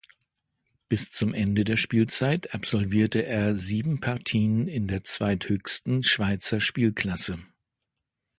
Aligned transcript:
Bis 0.89 1.11
zum 1.11 1.31
Ende 1.35 1.63
der 1.63 1.77
Spielzeit 1.77 2.55
absolvierte 2.55 3.23
er 3.23 3.55
sieben 3.55 3.99
Partien 3.99 4.67
in 4.67 4.87
der 4.87 5.03
zweithöchsten 5.03 6.01
Schweizer 6.01 6.59
Spielklasse. 6.59 7.37